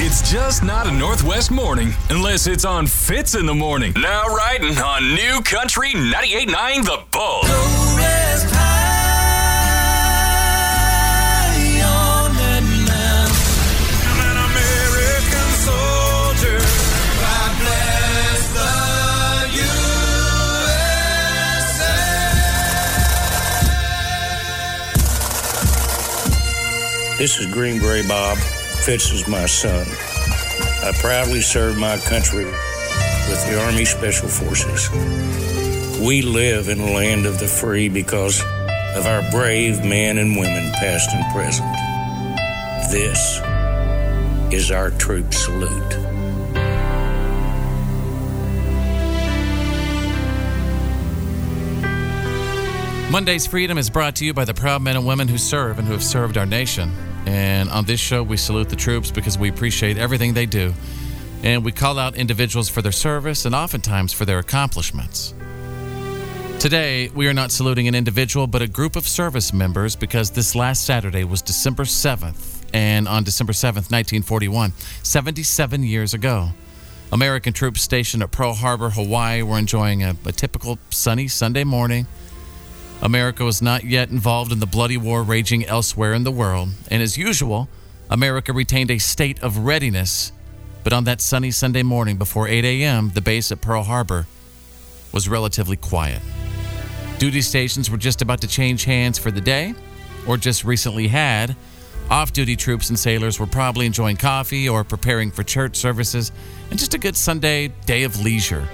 [0.00, 3.92] It's just not a Northwest morning unless it's on Fitz in the morning.
[3.96, 7.40] Now riding on New Country 98.9 The Bull.
[14.06, 16.58] I'm an American soldier.
[17.18, 18.70] God bless the
[27.08, 27.18] USA.
[27.18, 28.38] This is Green Beret Bob.
[28.84, 29.86] Fitz is my son.
[30.82, 34.88] I proudly serve my country with the Army Special Forces.
[36.00, 38.40] We live in a land of the free because
[38.96, 41.70] of our brave men and women, past and present.
[42.90, 43.40] This
[44.52, 45.98] is our troop salute.
[53.10, 55.86] Monday's Freedom is brought to you by the proud men and women who serve and
[55.86, 57.07] who have served our nation.
[57.28, 60.72] And on this show, we salute the troops because we appreciate everything they do.
[61.42, 65.34] And we call out individuals for their service and oftentimes for their accomplishments.
[66.58, 70.54] Today, we are not saluting an individual, but a group of service members because this
[70.54, 72.64] last Saturday was December 7th.
[72.72, 76.48] And on December 7th, 1941, 77 years ago,
[77.12, 82.06] American troops stationed at Pearl Harbor, Hawaii, were enjoying a, a typical sunny Sunday morning.
[83.00, 87.00] America was not yet involved in the bloody war raging elsewhere in the world, and
[87.00, 87.68] as usual,
[88.10, 90.32] America retained a state of readiness.
[90.82, 94.26] But on that sunny Sunday morning before 8 a.m., the base at Pearl Harbor
[95.12, 96.20] was relatively quiet.
[97.18, 99.74] Duty stations were just about to change hands for the day,
[100.26, 101.54] or just recently had.
[102.10, 106.32] Off duty troops and sailors were probably enjoying coffee or preparing for church services,
[106.70, 108.68] and just a good Sunday day of leisure.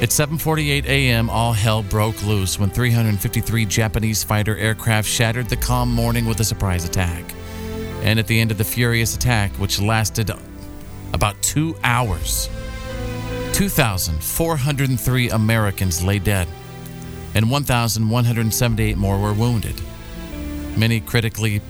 [0.00, 5.92] At 7:48 a.m., all hell broke loose when 353 Japanese fighter aircraft shattered the calm
[5.92, 7.24] morning with a surprise attack.
[8.02, 10.30] And at the end of the furious attack, which lasted
[11.12, 12.48] about 2 hours,
[13.54, 16.46] 2,403 Americans lay dead,
[17.34, 19.80] and 1,178 more were wounded.
[20.76, 21.60] Many critically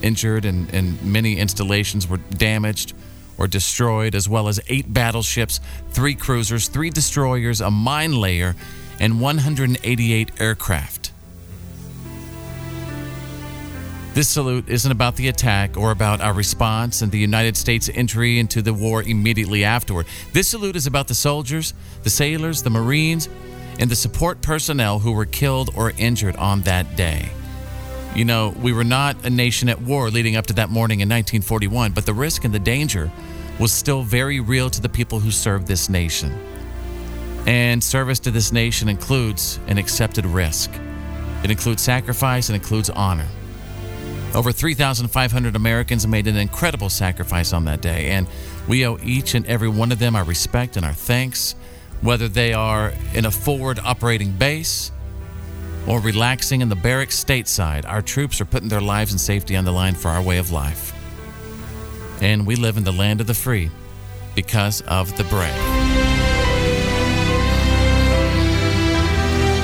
[0.00, 2.94] injured, and, and many installations were damaged
[3.38, 8.54] or destroyed, as well as eight battleships, three cruisers, three destroyers, a mine layer,
[9.00, 11.10] and 188 aircraft.
[14.14, 18.38] This salute isn't about the attack or about our response and the United States' entry
[18.38, 20.06] into the war immediately afterward.
[20.32, 21.74] This salute is about the soldiers,
[22.04, 23.28] the sailors, the Marines,
[23.80, 27.28] and the support personnel who were killed or injured on that day.
[28.14, 31.08] You know, we were not a nation at war leading up to that morning in
[31.08, 33.10] 1941, but the risk and the danger
[33.58, 36.32] was still very real to the people who served this nation.
[37.46, 40.70] And service to this nation includes an accepted risk.
[41.42, 43.26] It includes sacrifice and includes honor.
[44.32, 48.28] Over 3,500 Americans made an incredible sacrifice on that day, and
[48.68, 51.56] we owe each and every one of them our respect and our thanks,
[52.00, 54.92] whether they are in a forward operating base
[55.86, 57.84] or relaxing in the barracks stateside.
[57.86, 60.50] Our troops are putting their lives and safety on the line for our way of
[60.50, 60.92] life.
[62.22, 63.70] And we live in the land of the free
[64.34, 65.52] because of the brave.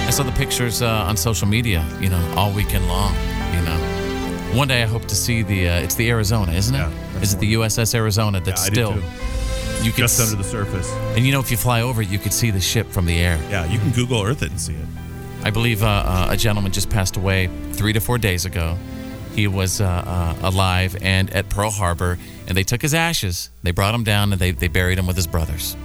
[0.07, 3.15] I saw the pictures uh, on social media, you know, all weekend long,
[3.55, 3.79] you know.
[4.57, 6.79] One day I hope to see the, uh, it's the Arizona, isn't it?
[6.79, 8.95] Yeah, Is it the USS Arizona that's Yeah, still,
[9.85, 10.91] you can, Just under the surface.
[11.17, 13.19] and you know, if you fly over it, you could see the ship from the
[13.21, 13.39] air.
[13.51, 14.85] Yeah, you can Google Earth it and see it.
[15.43, 18.77] I believe uh, uh, a gentleman just passed away three to four days ago.
[19.34, 23.51] He was uh, uh, alive and at Pearl Harbor, and they took his ashes.
[23.62, 25.77] They brought him down and they, they buried him with his brothers.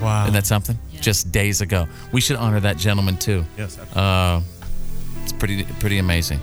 [0.00, 0.22] Wow.
[0.24, 0.78] Isn't that something?
[1.00, 1.86] Just days ago.
[2.12, 3.44] We should honor that gentleman too.
[3.58, 4.02] yes, absolutely.
[4.02, 4.40] Uh,
[5.22, 6.40] it's pretty pretty amazing.